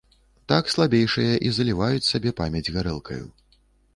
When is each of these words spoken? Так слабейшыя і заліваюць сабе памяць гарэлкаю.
Так 0.51 0.71
слабейшыя 0.75 1.33
і 1.49 1.51
заліваюць 1.59 2.09
сабе 2.11 2.31
памяць 2.41 2.65
гарэлкаю. 2.79 3.21